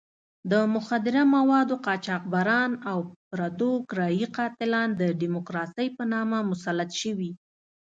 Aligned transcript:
د 0.51 0.53
مخدره 0.75 1.23
موادو 1.35 1.75
قاچاقبران 1.85 2.71
او 2.91 2.97
پردو 3.29 3.71
کرایي 3.89 4.27
قاتلان 4.37 4.89
د 5.01 5.03
ډیموکراسۍ 5.21 5.87
په 5.97 6.03
نامه 6.13 6.37
مسلط 6.51 6.89
شوي. 7.01 7.31